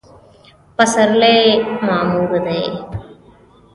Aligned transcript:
پسرلی 0.77 1.63
معمور 1.85 2.39
دی 2.45 2.61